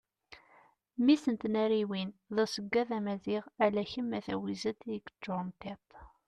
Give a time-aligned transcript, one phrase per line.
[1.01, 5.87] mmi-s n tnariwin d aseggad amaziɣ ala kem a tawizet i d-yeččuren tiṭ